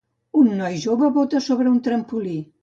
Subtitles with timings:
[0.39, 2.35] Un noi jove bota sobre un trampolí.